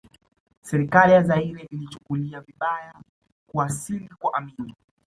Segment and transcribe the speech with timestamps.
[0.61, 2.93] Serikali ya Zairea ilichukulia vibaya
[3.47, 4.73] kuwasili kwa Amin